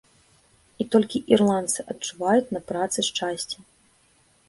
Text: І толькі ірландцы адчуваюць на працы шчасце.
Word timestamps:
І 0.83 0.87
толькі 0.95 1.21
ірландцы 1.37 1.79
адчуваюць 1.97 2.53
на 2.57 2.65
працы 2.75 2.99
шчасце. 3.13 3.57